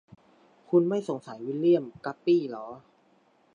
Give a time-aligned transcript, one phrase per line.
[0.69, 2.67] คุณไม่สงสัยวิลเลี่ยม กัปปี้หรอ?